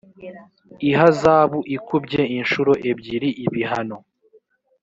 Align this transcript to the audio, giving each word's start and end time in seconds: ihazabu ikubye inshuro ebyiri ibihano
ihazabu 0.89 1.59
ikubye 1.75 2.21
inshuro 2.37 2.71
ebyiri 2.89 3.29
ibihano 3.45 3.97